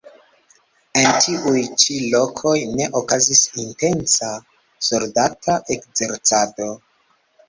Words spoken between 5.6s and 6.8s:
ekzercado.